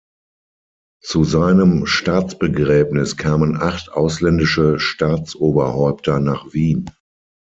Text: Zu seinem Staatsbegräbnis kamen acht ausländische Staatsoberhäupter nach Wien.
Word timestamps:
Zu 1.03 1.23
seinem 1.25 1.85
Staatsbegräbnis 1.85 3.17
kamen 3.17 3.55
acht 3.61 3.91
ausländische 3.91 4.79
Staatsoberhäupter 4.79 6.19
nach 6.19 6.51
Wien. 6.53 6.89